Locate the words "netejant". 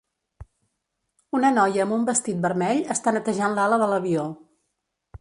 3.21-3.57